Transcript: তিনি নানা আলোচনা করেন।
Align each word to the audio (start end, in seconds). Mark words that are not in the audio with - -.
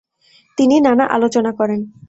তিনি 0.57 0.75
নানা 0.79 1.05
আলোচনা 1.15 1.51
করেন। 1.51 1.79